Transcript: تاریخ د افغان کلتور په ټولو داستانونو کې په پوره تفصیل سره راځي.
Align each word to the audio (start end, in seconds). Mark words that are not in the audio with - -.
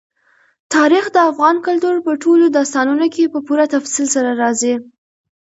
تاریخ 0.75 1.05
د 1.11 1.17
افغان 1.31 1.55
کلتور 1.67 1.95
په 2.05 2.11
ټولو 2.23 2.45
داستانونو 2.57 3.05
کې 3.13 3.31
په 3.33 3.39
پوره 3.47 3.65
تفصیل 3.75 4.07
سره 4.15 4.31
راځي. 4.41 4.75